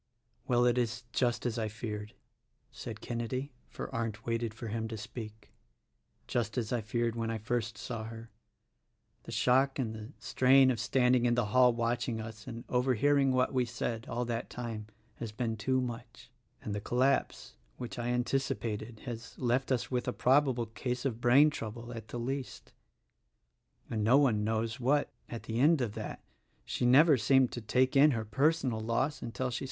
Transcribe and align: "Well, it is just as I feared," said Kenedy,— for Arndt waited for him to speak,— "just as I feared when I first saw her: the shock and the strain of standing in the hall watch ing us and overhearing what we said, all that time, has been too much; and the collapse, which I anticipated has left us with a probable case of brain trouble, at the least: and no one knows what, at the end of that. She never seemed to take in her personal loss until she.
"Well, 0.47 0.65
it 0.65 0.79
is 0.79 1.03
just 1.13 1.45
as 1.45 1.59
I 1.59 1.67
feared," 1.67 2.15
said 2.71 3.01
Kenedy,— 3.01 3.51
for 3.69 3.93
Arndt 3.93 4.25
waited 4.25 4.51
for 4.51 4.69
him 4.69 4.87
to 4.87 4.97
speak,— 4.97 5.51
"just 6.27 6.57
as 6.57 6.73
I 6.73 6.81
feared 6.81 7.15
when 7.15 7.29
I 7.29 7.37
first 7.37 7.77
saw 7.77 8.05
her: 8.05 8.31
the 9.25 9.31
shock 9.31 9.77
and 9.77 9.93
the 9.93 10.11
strain 10.17 10.71
of 10.71 10.79
standing 10.79 11.27
in 11.27 11.35
the 11.35 11.45
hall 11.53 11.71
watch 11.71 12.09
ing 12.09 12.19
us 12.19 12.47
and 12.47 12.63
overhearing 12.67 13.31
what 13.31 13.53
we 13.53 13.63
said, 13.63 14.07
all 14.09 14.25
that 14.25 14.49
time, 14.49 14.87
has 15.17 15.31
been 15.31 15.55
too 15.55 15.79
much; 15.79 16.31
and 16.63 16.73
the 16.73 16.81
collapse, 16.81 17.53
which 17.77 17.99
I 17.99 18.07
anticipated 18.07 19.01
has 19.01 19.37
left 19.37 19.71
us 19.71 19.91
with 19.91 20.07
a 20.07 20.13
probable 20.13 20.65
case 20.65 21.05
of 21.05 21.21
brain 21.21 21.51
trouble, 21.51 21.93
at 21.93 22.07
the 22.07 22.17
least: 22.17 22.73
and 23.87 24.03
no 24.03 24.17
one 24.17 24.43
knows 24.43 24.79
what, 24.79 25.11
at 25.29 25.43
the 25.43 25.59
end 25.59 25.79
of 25.79 25.93
that. 25.93 26.23
She 26.65 26.87
never 26.87 27.17
seemed 27.17 27.51
to 27.51 27.61
take 27.61 27.95
in 27.95 28.09
her 28.17 28.25
personal 28.25 28.79
loss 28.79 29.21
until 29.21 29.51
she. 29.51 29.59